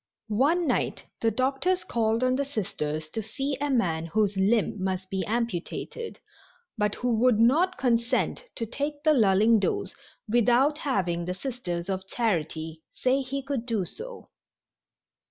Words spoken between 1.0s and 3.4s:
the doctors called on the Sisters to